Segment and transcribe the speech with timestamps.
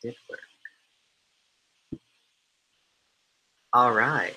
[0.00, 0.40] did work.
[3.72, 4.34] All right.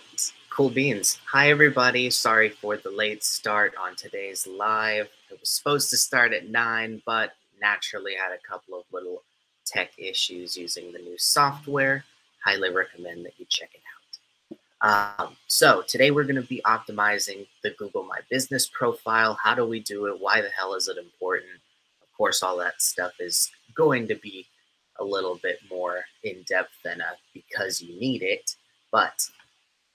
[0.49, 1.20] Cool beans.
[1.31, 2.10] Hi, everybody.
[2.10, 5.08] Sorry for the late start on today's live.
[5.29, 7.31] It was supposed to start at 9, but
[7.62, 9.24] naturally had a couple of little
[9.66, 12.03] tech issues using the new software.
[12.43, 15.21] Highly recommend that you check it out.
[15.21, 19.38] Um, so today we're going to be optimizing the Google My Business profile.
[19.41, 20.20] How do we do it?
[20.20, 21.53] Why the hell is it important?
[22.02, 24.48] Of course, all that stuff is going to be
[25.01, 28.55] a little bit more in depth than a because you need it
[28.91, 29.25] but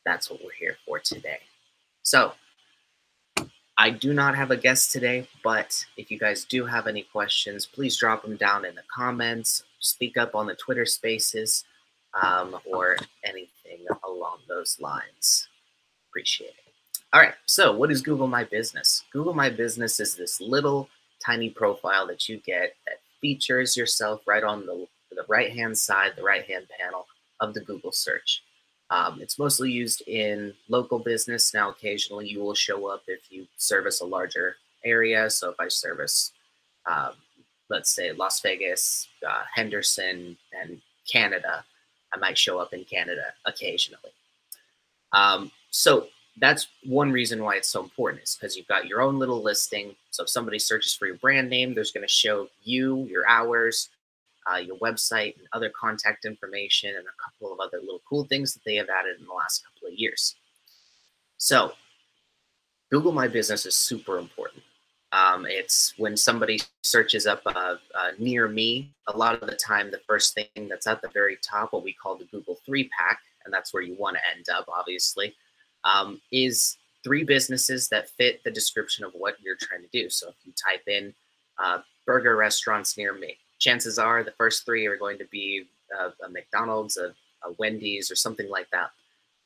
[0.05, 1.41] that's what we're here for today.
[2.03, 2.33] So,
[3.79, 7.67] I do not have a guest today, but if you guys do have any questions,
[7.67, 11.65] please drop them down in the comments, speak up on the Twitter spaces,
[12.23, 15.49] um, or anything along those lines.
[16.09, 17.01] Appreciate it.
[17.13, 19.05] All right, so what is Google My Business?
[19.13, 20.89] Google My Business is this little
[21.25, 24.87] tiny profile that you get that features yourself right on the,
[25.17, 27.07] the right hand side, the right hand panel
[27.41, 28.43] of the Google search.
[28.91, 31.53] Um, it's mostly used in local business.
[31.53, 35.29] Now, occasionally you will show up if you service a larger area.
[35.29, 36.33] So if I service,
[36.87, 37.13] um,
[37.69, 41.65] let's say Las Vegas, uh, Henderson, and Canada,
[42.15, 44.13] I might show up in Canada occasionally.
[45.13, 46.07] Um, so
[46.39, 49.97] that's one reason why it's so important is because you've got your own little listing.
[50.11, 53.89] So if somebody searches for your brand name, there's going to show you, your hours,
[54.51, 58.55] uh, your website and other contact information and a couple of other little cool things
[58.55, 60.37] that they have added in the last couple of years.
[61.39, 61.73] So,
[62.91, 64.63] Google My Business is super important.
[65.13, 69.91] Um, it's when somebody searches up uh, uh, near me, a lot of the time,
[69.91, 73.21] the first thing that's at the very top, what we call the Google three pack,
[73.45, 75.35] and that's where you want to end up, obviously,
[75.85, 80.11] um, is three businesses that fit the description of what you're trying to do.
[80.11, 81.15] So if you type in
[81.59, 85.65] uh, burger restaurants near me, chances are the first three are going to be
[85.99, 87.15] a, a McDonald's, a,
[87.47, 88.91] a, Wendy's, or something like that,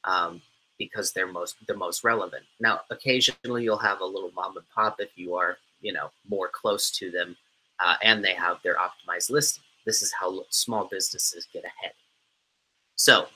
[0.05, 0.41] um,
[0.79, 2.45] because they're most the most relevant.
[2.61, 6.49] Now, occasionally you'll have a little mom and pop if you are, you know, more
[6.49, 7.37] close to them,
[7.79, 9.65] uh, and they have their optimized listing.
[9.87, 11.93] This is how small businesses get ahead.
[12.97, 13.27] So,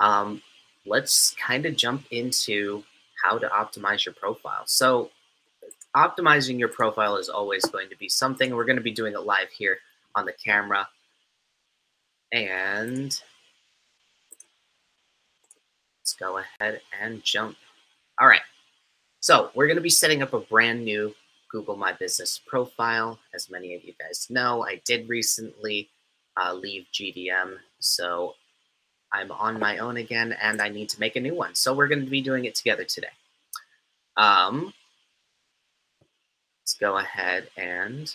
[0.00, 0.42] um,
[0.84, 2.84] let's kind of jump into
[3.22, 4.62] how to optimize your profile.
[4.66, 5.10] So,
[5.96, 8.54] optimizing your profile is always going to be something.
[8.54, 9.78] We're going to be doing it live here
[10.14, 10.86] on the camera.
[12.32, 13.18] And
[16.00, 17.56] let's go ahead and jump.
[18.20, 18.42] All right.
[19.20, 21.14] So we're going to be setting up a brand new
[21.50, 23.18] Google My Business profile.
[23.34, 25.88] As many of you guys know, I did recently
[26.36, 27.56] uh, leave GDM.
[27.78, 28.34] So
[29.12, 31.54] I'm on my own again and I need to make a new one.
[31.54, 33.08] So we're going to be doing it together today.
[34.18, 34.74] Um,
[36.76, 38.14] let's go ahead and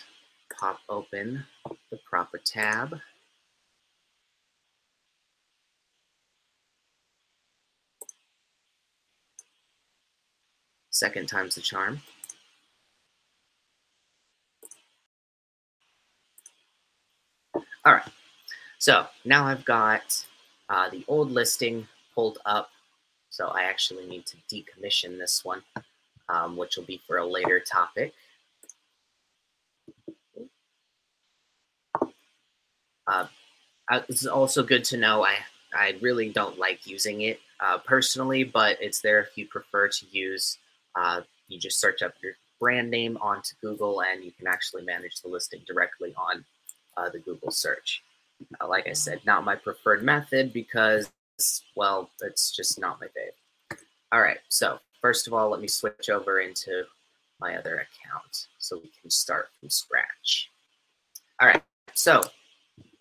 [0.56, 1.44] pop open
[1.90, 3.00] the proper tab.
[10.90, 12.02] Second time's the charm.
[17.84, 18.02] All right,
[18.78, 20.24] so now I've got
[20.68, 22.70] uh, the old listing pulled up.
[23.30, 25.62] So I actually need to decommission this one,
[26.28, 28.12] um, which will be for a later topic.
[33.06, 33.26] Uh,
[34.08, 35.24] it's also good to know.
[35.24, 35.36] I
[35.74, 40.06] I really don't like using it uh, personally, but it's there if you prefer to
[40.10, 40.58] use.
[40.94, 45.20] Uh, you just search up your brand name onto Google, and you can actually manage
[45.20, 46.44] the listing directly on
[46.96, 48.02] uh, the Google search.
[48.60, 51.10] Uh, like I said, not my preferred method because,
[51.74, 53.78] well, it's just not my fave.
[54.12, 56.84] All right, so first of all, let me switch over into
[57.40, 60.50] my other account so we can start from scratch.
[61.40, 61.62] All right,
[61.94, 62.20] so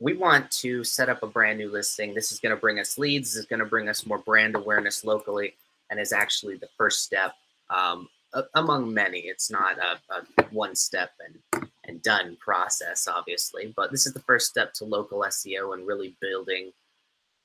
[0.02, 2.14] we want to set up a brand new listing.
[2.14, 3.34] This is going to bring us leads.
[3.34, 5.54] This is going to bring us more brand awareness locally,
[5.90, 7.34] and is actually the first step
[7.70, 8.10] um,
[8.56, 9.20] among many.
[9.20, 14.20] It's not a, a, one step and and done process, obviously, but this is the
[14.22, 16.72] first step to local SEO and really building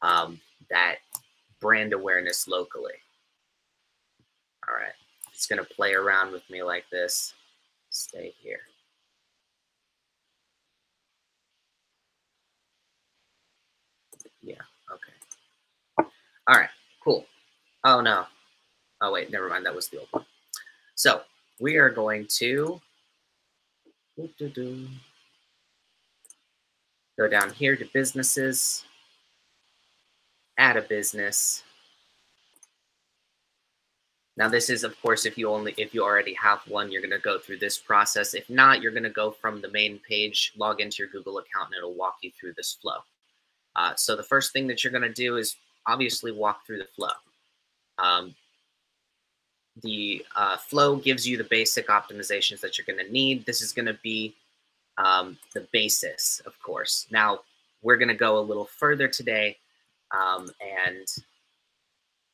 [0.03, 0.97] um, that
[1.61, 2.95] brand awareness locally.
[4.67, 4.93] All right,
[5.33, 7.35] it's going to play around with me like this.
[7.91, 8.61] Stay here.
[14.47, 14.63] Yeah.
[14.93, 16.09] Okay.
[16.49, 16.71] All right.
[17.03, 17.27] Cool.
[17.85, 18.25] Oh no.
[19.01, 19.31] Oh wait.
[19.31, 19.67] Never mind.
[19.67, 20.25] That was the old one.
[20.95, 21.23] So
[21.61, 22.81] we are going to
[27.19, 28.85] go down here to businesses,
[30.59, 31.63] add a business.
[34.39, 37.11] Now this is, of course, if you only if you already have one, you're going
[37.11, 38.35] to go through this process.
[38.35, 41.69] If not, you're going to go from the main page, log into your Google account,
[41.69, 42.99] and it'll walk you through this flow.
[43.75, 45.57] Uh, so the first thing that you're going to do is
[45.87, 47.09] obviously walk through the flow.
[47.99, 48.35] Um,
[49.83, 53.45] the uh, flow gives you the basic optimizations that you're going to need.
[53.45, 54.35] This is going to be
[54.99, 57.07] um, the basis, of course.
[57.11, 57.41] Now,
[57.83, 59.59] we're going to go a little further today
[60.17, 61.07] um, and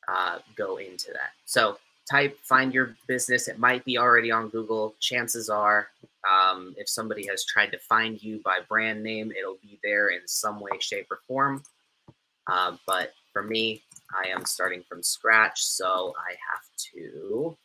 [0.07, 1.31] uh, go into that.
[1.45, 1.77] So
[2.09, 3.47] type find your business.
[3.47, 4.95] It might be already on Google.
[4.99, 5.89] Chances are,
[6.29, 10.21] um, if somebody has tried to find you by brand name, it'll be there in
[10.25, 11.63] some way, shape, or form.
[12.47, 13.81] Uh, but for me,
[14.13, 16.63] I am starting from scratch, so I have
[16.93, 17.57] to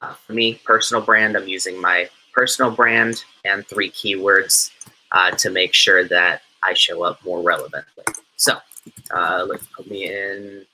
[0.00, 4.70] Uh, for me, personal brand, I'm using my personal brand and three keywords
[5.10, 8.04] uh, to make sure that I show up more relevantly.
[8.36, 8.58] So
[9.10, 10.64] uh, let's put me in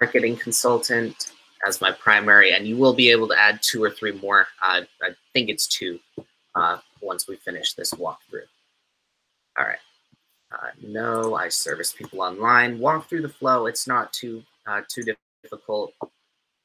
[0.00, 1.32] marketing consultant
[1.66, 4.46] as my primary, and you will be able to add two or three more.
[4.64, 5.98] Uh, I think it's two
[6.54, 8.48] uh, once we finish this walkthrough.
[9.58, 9.78] All right.
[10.52, 12.78] Uh, no, I service people online.
[12.78, 13.66] Walk through the flow.
[13.66, 15.04] It's not too uh, too
[15.42, 15.92] difficult.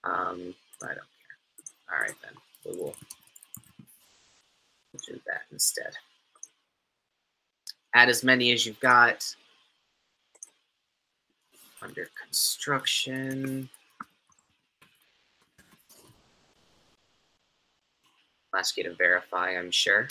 [0.03, 0.53] Um,
[0.83, 1.91] I don't care.
[1.91, 2.33] All right, then
[2.65, 2.95] we will
[5.07, 5.93] do that instead.
[7.93, 9.35] Add as many as you've got.
[11.81, 13.69] Under construction.
[18.55, 20.07] ask you to verify, I'm sure.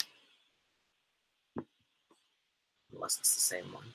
[2.93, 3.85] Unless it's the same one.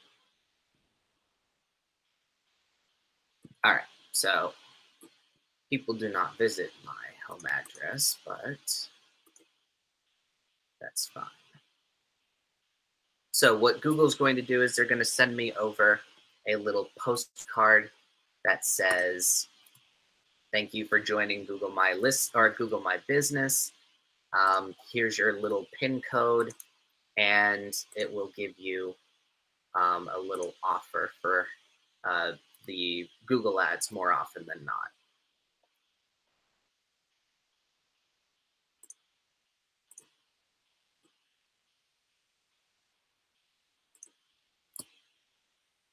[3.65, 3.83] All right,
[4.13, 4.53] so
[5.71, 6.93] people do not visit my
[7.27, 8.89] home address, but
[10.81, 11.25] that's fine.
[13.33, 16.01] So what Google's going to do is they're going to send me over
[16.49, 17.91] a little postcard
[18.45, 19.49] that says,
[20.53, 23.73] thank you for joining Google My List or Google My Business.
[24.33, 26.53] Um, here's your little pin code,
[27.17, 28.95] and it will give you
[29.75, 31.47] um, a little offer for
[32.05, 32.33] uh,
[32.67, 34.75] the Google ads more often than not.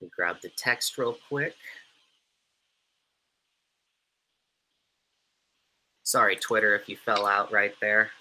[0.02, 1.56] Let me grab the text real quick.
[6.04, 8.12] Sorry, Twitter, if you fell out right there.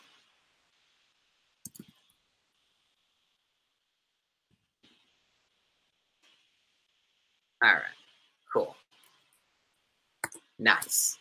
[7.63, 7.83] All right,
[8.53, 8.75] cool.
[10.63, 11.19] Nice.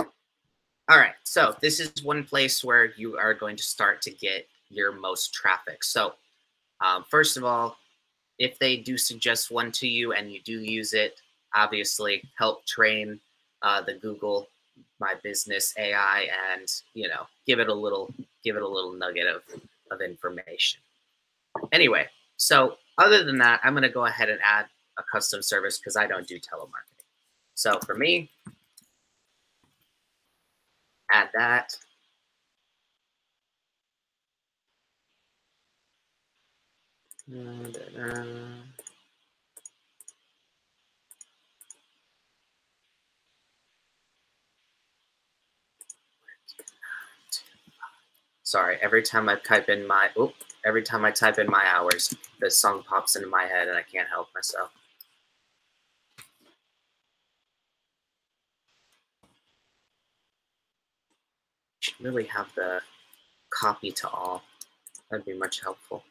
[0.00, 4.48] All right, so this is one place where you are going to start to get
[4.70, 5.84] your most traffic.
[5.84, 6.14] So
[6.80, 7.76] um, first of all,
[8.40, 11.20] if they do suggest one to you and you do use it,
[11.54, 13.20] obviously help train
[13.62, 14.48] uh, the Google
[14.98, 18.12] My Business AI and you know give it a little
[18.42, 19.42] give it a little nugget of
[19.92, 20.80] of information.
[21.70, 24.66] Anyway, so other than that, I'm going to go ahead and add
[24.98, 26.93] a custom service because I don't do telemarketing.
[27.54, 28.30] So for me,
[31.12, 31.76] add that.
[48.42, 50.34] Sorry, every time I type in my, oop,
[50.64, 53.82] every time I type in my hours, the song pops into my head and I
[53.82, 54.70] can't help myself.
[62.04, 62.80] Really have the
[63.50, 64.42] copy to all.
[65.10, 66.04] That'd be much helpful.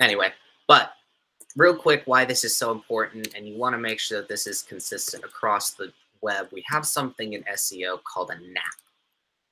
[0.00, 0.32] Anyway,
[0.66, 0.94] but
[1.56, 4.46] real quick, why this is so important, and you want to make sure that this
[4.46, 5.92] is consistent across the
[6.22, 6.48] web.
[6.52, 8.62] We have something in SEO called a NAP.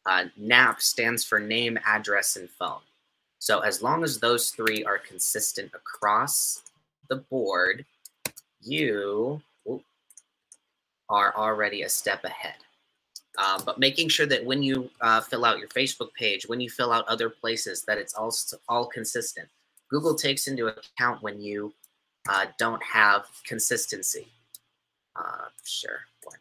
[0.06, 2.80] Uh, NAP stands for name, address, and phone.
[3.38, 6.62] So as long as those three are consistent across
[7.08, 7.84] the board,
[8.62, 9.42] you
[11.08, 12.54] are already a step ahead.
[13.40, 16.68] Um, but making sure that when you uh, fill out your Facebook page, when you
[16.68, 18.34] fill out other places, that it's all
[18.68, 19.48] all consistent.
[19.88, 21.72] Google takes into account when you
[22.28, 24.28] uh, don't have consistency.
[25.16, 26.34] Uh, sure, why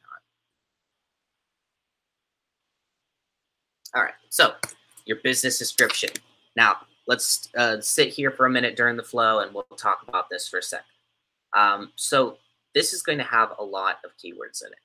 [3.94, 4.00] not?
[4.00, 4.54] All right, so
[5.06, 6.10] your business description.
[6.56, 6.78] Now,
[7.08, 10.48] let's uh, sit here for a minute during the flow and we'll talk about this
[10.48, 10.86] for a second.
[11.56, 12.38] Um, so
[12.76, 14.80] this is going to have a lot of keywords in it.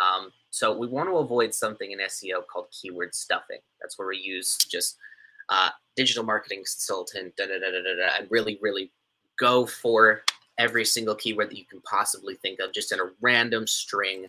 [0.00, 3.58] Um, so we want to avoid something in SEO called keyword stuffing.
[3.80, 4.96] That's where we use just
[5.48, 8.90] uh, digital marketing consultant, da, da, da, da, da, and really, really
[9.38, 10.22] go for
[10.58, 14.26] every single keyword that you can possibly think of, just in a random string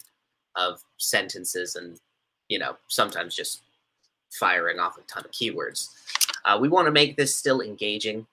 [0.56, 2.00] of sentences and,
[2.48, 3.62] you know, sometimes just
[4.32, 5.90] firing off a ton of keywords.
[6.46, 8.26] Uh, we want to make this still engaging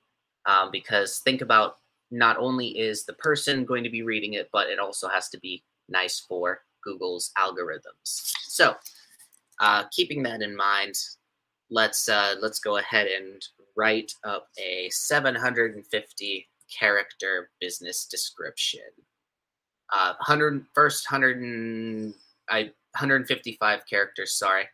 [0.46, 1.76] um, because think about
[2.10, 5.38] not only is the person going to be reading it, but it also has to
[5.38, 8.32] be nice for Google's algorithms.
[8.44, 8.75] So
[9.60, 10.94] uh, keeping that in mind,
[11.70, 13.42] let's uh, let's go ahead and
[13.76, 18.80] write up a 750 character business description.
[19.92, 22.14] Uh, 100 first 100 and,
[22.49, 24.32] I 155 characters.
[24.32, 24.64] Sorry,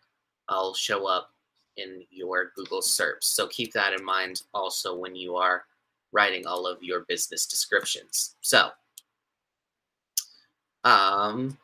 [0.48, 1.30] I'll show up
[1.76, 3.25] in your Google SERPs.
[3.25, 5.64] So keep that in mind also when you are
[6.12, 8.36] writing all of your business descriptions.
[8.40, 8.70] So,
[10.84, 11.58] um,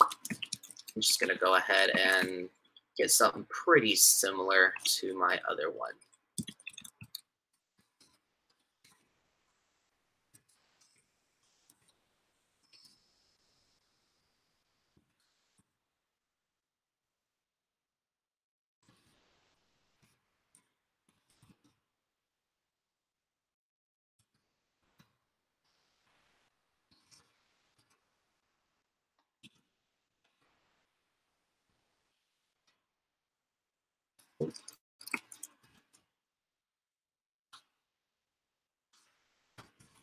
[0.00, 2.48] I'm just to go ahead and
[2.96, 5.92] get something pretty similar to my other one.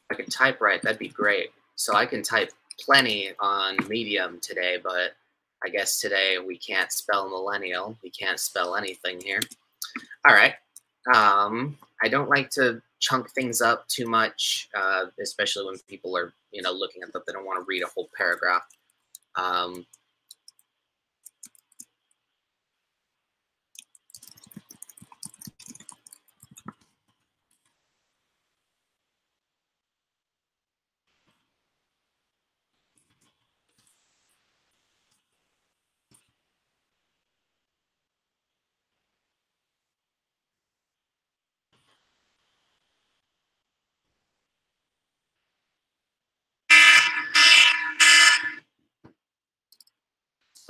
[0.09, 1.51] I could type right, that'd be great.
[1.75, 5.15] So I can type plenty on Medium today, but
[5.63, 7.97] I guess today we can't spell millennial.
[8.03, 9.39] We can't spell anything here.
[10.27, 10.53] All right.
[11.13, 16.33] Um, I don't like to chunk things up too much, uh, especially when people are,
[16.51, 17.25] you know, looking at that.
[17.25, 18.63] They don't want to read a whole paragraph.
[19.35, 19.85] Um,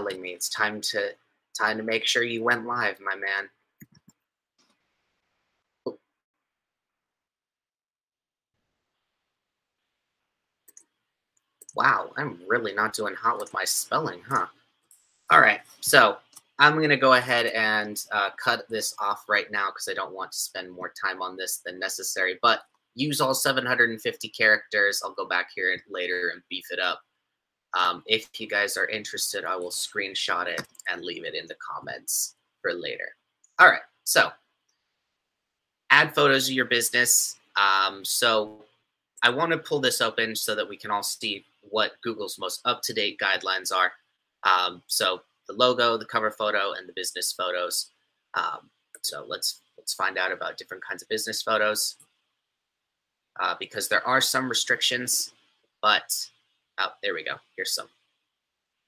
[0.08, 1.12] telling me it's time to
[1.58, 3.50] time to make sure you went live, my man.
[11.76, 14.48] Wow, I'm really not doing hot with my spelling, huh?
[15.30, 16.18] All right, so
[16.60, 20.14] I'm going to go ahead and uh, cut this off right now because I don't
[20.14, 22.40] want to spend more time on this than necessary.
[22.42, 22.62] But
[22.96, 25.02] use all 750 characters.
[25.04, 27.02] I'll go back here later and beef it up.
[27.74, 31.56] Um, if you guys are interested, I will screenshot it and leave it in the
[31.56, 33.10] comments for later.
[33.60, 34.30] All right, so
[35.90, 37.36] add photos of your business.
[37.56, 38.64] Um, so
[39.24, 42.62] I want to pull this open so that we can all see what Google's most
[42.66, 43.92] up-to-date guidelines are.
[44.44, 47.90] Um, so the logo, the cover photo, and the business photos.
[48.34, 48.70] Um,
[49.02, 51.96] so let's let's find out about different kinds of business photos
[53.40, 55.32] uh, because there are some restrictions,
[55.82, 56.28] but
[56.80, 57.36] Oh, there we go.
[57.56, 57.88] Here's some.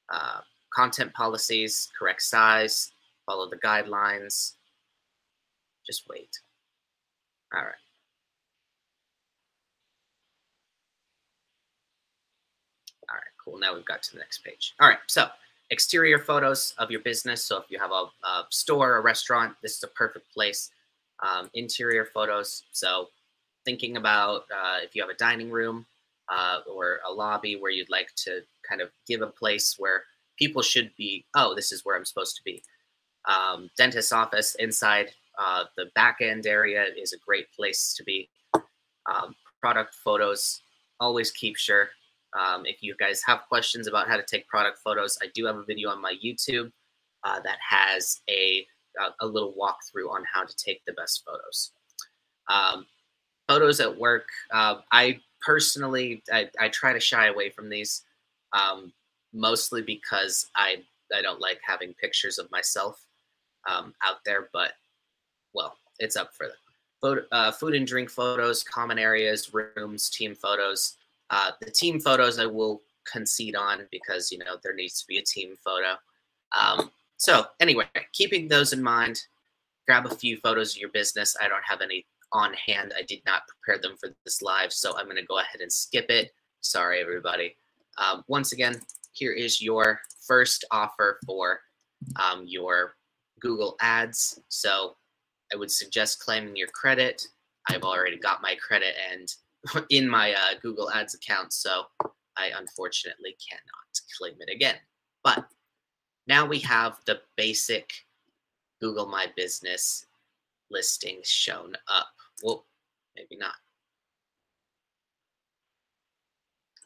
[0.09, 0.41] Uh,
[0.73, 2.91] content policies, correct size,
[3.25, 4.53] follow the guidelines.
[5.85, 6.39] Just wait.
[7.53, 7.73] All right.
[13.09, 13.57] All right, cool.
[13.59, 14.75] Now we've got to the next page.
[14.79, 15.27] All right, so
[15.71, 17.43] exterior photos of your business.
[17.43, 20.71] So if you have a, a store, a restaurant, this is a perfect place.
[21.21, 22.63] Um, interior photos.
[22.71, 23.09] So
[23.65, 25.85] thinking about uh, if you have a dining room,
[26.31, 30.03] uh, or a lobby where you'd like to kind of give a place where
[30.37, 32.63] people should be, oh, this is where I'm supposed to be.
[33.25, 38.29] Um, dentist's office inside uh, the back end area is a great place to be.
[38.53, 40.61] Um, product photos,
[40.99, 41.89] always keep sure.
[42.39, 45.55] Um, if you guys have questions about how to take product photos, I do have
[45.55, 46.71] a video on my YouTube
[47.23, 48.65] uh, that has a,
[48.99, 51.71] a, a little walkthrough on how to take the best photos.
[52.49, 52.85] Um,
[53.47, 58.03] photos at work, uh, I personally, I, I try to shy away from these,
[58.53, 58.93] um,
[59.33, 60.83] mostly because I
[61.15, 63.03] I don't like having pictures of myself
[63.69, 64.49] um, out there.
[64.53, 64.73] But
[65.53, 66.55] well, it's up for them.
[67.01, 70.97] Photo, uh, food and drink photos, common areas, rooms, team photos.
[71.29, 72.81] Uh, the team photos I will
[73.11, 75.95] concede on because you know there needs to be a team photo.
[76.57, 79.21] Um, so anyway, keeping those in mind,
[79.87, 81.35] grab a few photos of your business.
[81.41, 82.93] I don't have any on hand.
[82.97, 85.71] I did not prepare them for this live, so I'm going to go ahead and
[85.71, 86.31] skip it.
[86.61, 87.55] Sorry, everybody.
[87.97, 88.81] Um, once again,
[89.11, 91.59] here is your first offer for
[92.15, 92.95] um, your
[93.39, 94.41] Google Ads.
[94.49, 94.95] So
[95.53, 97.25] I would suggest claiming your credit.
[97.69, 99.27] I've already got my credit and
[99.89, 101.83] in my uh, Google Ads account, so
[102.37, 104.75] I unfortunately cannot claim it again.
[105.23, 105.45] But
[106.27, 107.91] now we have the basic
[108.79, 110.05] Google My Business
[110.71, 112.07] listings shown up.
[112.43, 112.65] Well,
[113.15, 113.55] maybe not.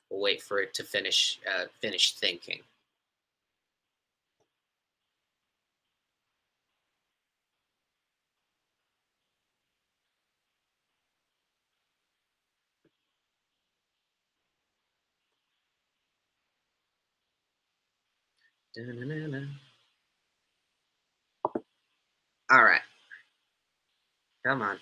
[0.09, 2.61] We'll wait for it to finish uh, finish thinking.
[22.51, 22.81] All right.
[24.45, 24.79] Come on.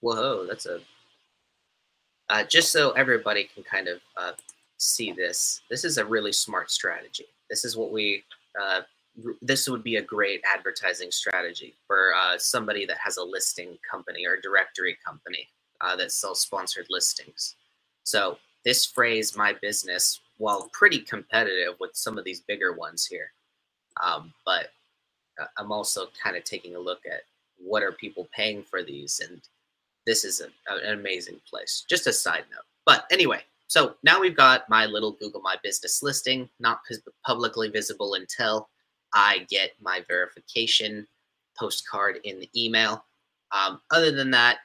[0.00, 0.80] Whoa, that's a.
[2.30, 4.32] Uh, just so everybody can kind of uh,
[4.78, 7.26] see this, this is a really smart strategy.
[7.50, 8.24] This is what we.
[8.60, 8.82] Uh,
[9.42, 14.26] this would be a great advertising strategy for uh, somebody that has a listing company
[14.26, 15.48] or a directory company
[15.80, 17.56] uh, that sells sponsored listings.
[18.04, 23.30] So this phrase, "my business," while pretty competitive with some of these bigger ones here,
[24.02, 24.70] um, but
[25.40, 27.22] uh, I'm also kind of taking a look at
[27.58, 29.40] what are people paying for these and
[30.08, 31.84] this is a, an amazing place.
[31.88, 32.64] Just a side note.
[32.86, 36.80] But anyway, so now we've got my little Google My Business listing, not
[37.26, 38.70] publicly visible until
[39.12, 41.06] I get my verification
[41.58, 43.04] postcard in the email.
[43.52, 44.60] Um, other than that,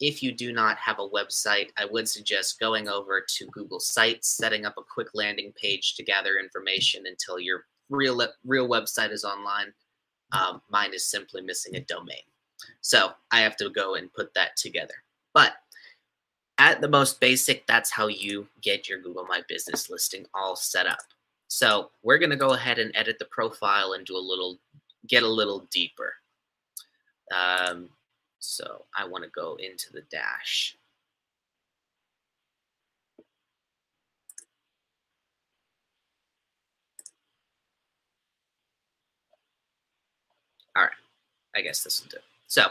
[0.00, 4.28] if you do not have a website, I would suggest going over to Google Sites,
[4.28, 9.24] setting up a quick landing page to gather information until your real real website is
[9.24, 9.72] online.
[10.32, 12.22] Um, mine is simply missing a domain.
[12.80, 14.94] So I have to go and put that together.
[15.32, 15.54] But
[16.58, 20.86] at the most basic, that's how you get your Google My Business listing all set
[20.86, 20.98] up.
[21.46, 24.58] So we're going to go ahead and edit the profile and do a little,
[25.06, 26.12] get a little deeper.
[27.34, 27.88] Um,
[28.38, 30.76] so I want to go into the dash.
[40.76, 40.92] All right,
[41.56, 42.18] I guess this will do.
[42.46, 42.66] So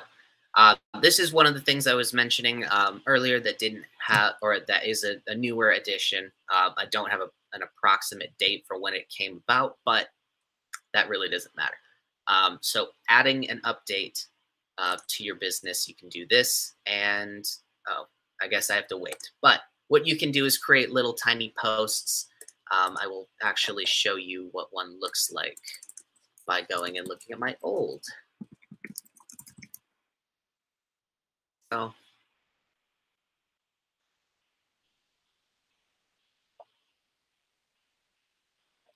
[0.55, 4.33] uh, this is one of the things I was mentioning um, earlier that didn't have,
[4.41, 6.31] or that is a, a newer addition.
[6.49, 10.07] Uh, I don't have a, an approximate date for when it came about, but
[10.93, 11.75] that really doesn't matter.
[12.27, 14.25] Um, so adding an update
[14.77, 17.45] uh, to your business, you can do this, and
[17.87, 18.05] oh,
[18.41, 19.17] I guess I have to wait.
[19.41, 22.27] But what you can do is create little tiny posts.
[22.71, 25.57] Um, I will actually show you what one looks like
[26.45, 28.03] by going and looking at my old
[31.71, 31.93] So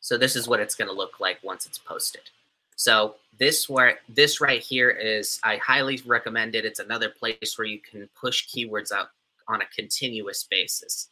[0.03, 2.29] So this is what it's going to look like once it's posted.
[2.81, 6.65] So this where this right here is I highly recommend it.
[6.65, 9.09] It's another place where you can push keywords out
[9.47, 11.09] on a continuous basis.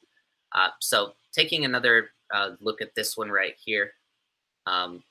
[0.52, 3.92] Uh, so taking another uh, look at this one right here.
[4.66, 5.04] Um,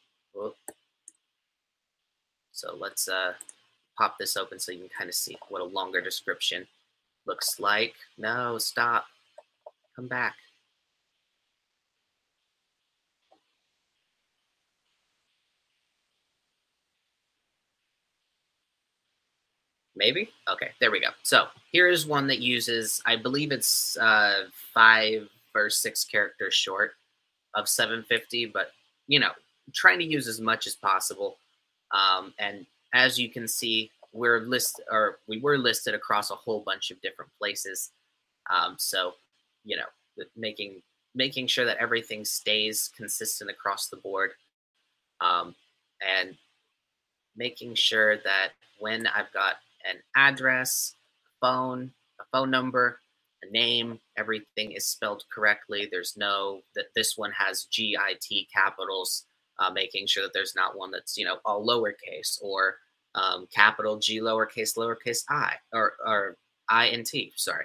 [2.50, 3.34] so let's uh,
[3.96, 6.66] pop this open so you can kind of see what a longer description
[7.24, 7.94] looks like.
[8.18, 9.06] No, stop.
[9.94, 10.34] Come back.
[19.98, 20.30] Maybe?
[20.48, 21.08] Okay, there we go.
[21.24, 26.92] So here is one that uses, I believe it's uh, five or six characters short
[27.54, 28.70] of 750, but
[29.08, 29.32] you know,
[29.74, 31.38] trying to use as much as possible.
[31.90, 36.60] Um, and as you can see, we're list or we were listed across a whole
[36.60, 37.90] bunch of different places.
[38.50, 39.14] Um, so,
[39.64, 40.80] you know, making
[41.14, 44.30] making sure that everything stays consistent across the board,
[45.20, 45.54] um,
[46.06, 46.36] and
[47.36, 49.56] making sure that when I've got
[49.88, 50.94] an address,
[51.40, 53.00] phone, a phone number,
[53.42, 55.88] a name, everything is spelled correctly.
[55.90, 59.26] There's no that this one has G I T capitals
[59.58, 62.76] uh, making sure that there's not one that's you know all lowercase or
[63.14, 66.36] um, capital G lowercase lowercase i or or
[66.68, 67.32] i and t.
[67.36, 67.64] Sorry.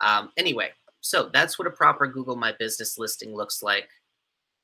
[0.00, 3.88] Um, anyway, so that's what a proper Google My Business listing looks like.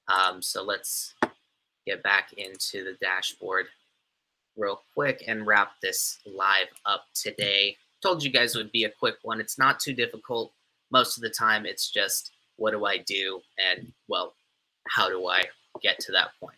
[0.08, 1.14] Um, so let's
[1.86, 3.66] get back into the dashboard
[4.56, 7.76] real quick and wrap this live up today.
[8.02, 9.40] Told you guys it would be a quick one.
[9.40, 10.52] It's not too difficult.
[10.90, 14.34] Most of the time, it's just what do I do and well,
[14.88, 15.44] how do I
[15.82, 16.56] get to that point.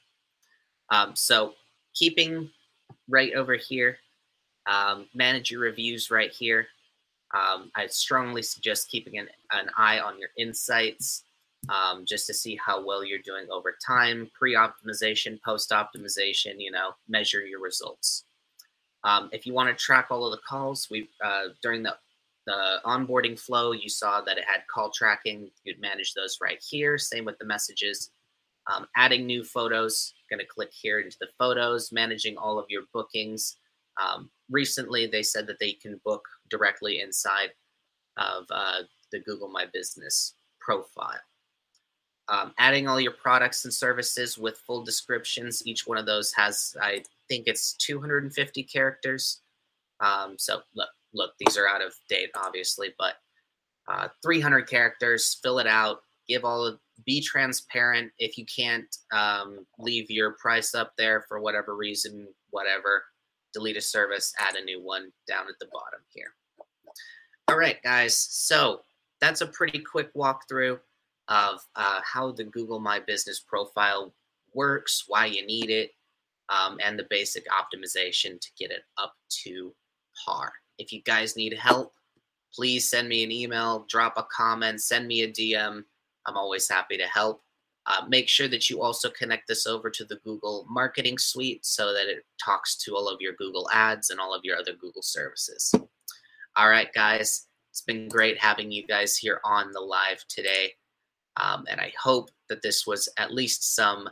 [0.91, 1.55] Um, so
[1.95, 2.51] keeping
[3.09, 3.99] right over here,
[4.67, 6.67] um, manage your reviews right here.
[7.35, 11.25] Um, I strongly suggest keeping an, an eye on your insights
[11.69, 17.45] um, just to see how well you're doing over time, pre-optimization, post-optimization, you know, measure
[17.45, 18.25] your results.
[19.05, 21.97] Um, if you want to track all of the calls, we uh, during the
[22.45, 25.51] the onboarding flow, you saw that it had call tracking.
[25.65, 26.99] You'd manage those right here.
[26.99, 28.11] Same with the messages.
[28.73, 32.83] Um, adding new photos, going to click here into the photos, managing all of your
[32.93, 33.57] bookings.
[34.01, 37.51] Um, recently, they said that they can book directly inside
[38.17, 41.21] of uh, the Google My Business profile.
[42.33, 45.67] Um, adding all your products and services with full descriptions.
[45.67, 49.43] Each one of those has, I think it's 250 characters.
[50.01, 53.17] Um, so look, look, these are out of date, obviously, but
[53.87, 55.39] uh, 300 characters.
[55.43, 55.99] Fill it out.
[56.27, 58.11] Give all of, be transparent.
[58.19, 63.05] If you can't um, leave your price up there for whatever reason, whatever,
[63.53, 66.33] delete a service, add a new one down at the bottom here.
[67.49, 68.17] All right, guys.
[68.17, 68.81] So
[69.21, 70.79] that's a pretty quick walkthrough
[71.29, 74.15] of uh, how the Google My Business profile
[74.55, 75.93] works, why you need it,
[76.49, 79.75] um, and the basic optimization to get it up to
[80.25, 80.53] par.
[80.79, 81.93] If you guys need help,
[82.55, 85.85] please send me an email, drop a comment, send me a DM.
[86.27, 87.43] I'm always happy to help.
[87.87, 91.93] Uh, make sure that you also connect this over to the Google Marketing Suite so
[91.93, 95.03] that it talks to all of your Google Ads and all of your other Google
[95.03, 95.75] services.
[96.55, 100.75] All right, guys, it's been great having you guys here on the live today.
[101.37, 104.09] Um, and I hope that this was at least some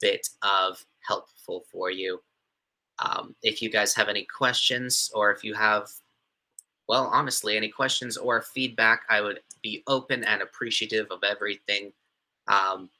[0.00, 2.20] bit of helpful for you.
[2.98, 5.88] Um, if you guys have any questions or if you have,
[6.88, 11.92] well, honestly, any questions or feedback, I would be open and appreciative of everything.
[12.48, 12.90] Um,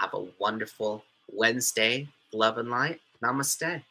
[0.00, 2.08] have a wonderful Wednesday.
[2.32, 3.00] Love and light.
[3.22, 3.82] Namaste.